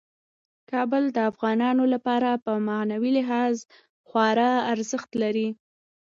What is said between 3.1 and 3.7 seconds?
لحاظ